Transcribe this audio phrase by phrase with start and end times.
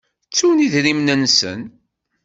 [0.27, 1.61] Ttun idrimen-nsen.